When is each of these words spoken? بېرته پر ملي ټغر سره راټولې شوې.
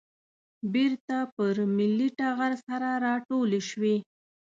بېرته 0.73 1.17
پر 1.35 1.55
ملي 1.77 2.09
ټغر 2.19 2.51
سره 2.67 2.89
راټولې 3.05 3.61
شوې. 3.69 3.95